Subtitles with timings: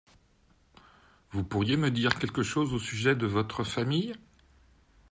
[1.29, 4.15] Vous pourriez me dire quelque chose au sujet de votre famille?